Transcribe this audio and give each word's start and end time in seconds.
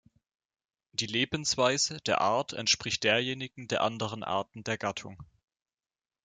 Die 0.93 1.05
Lebensweise 1.05 2.01
der 2.01 2.21
Art 2.21 2.53
entspricht 2.53 3.03
derjenigen 3.03 3.67
der 3.67 3.81
anderen 3.81 4.23
Arten 4.23 4.63
der 4.63 4.79
Gattung. 4.79 5.15